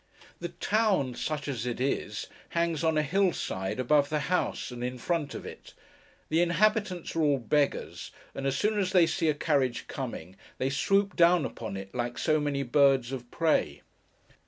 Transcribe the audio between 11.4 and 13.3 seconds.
upon it, like so many birds of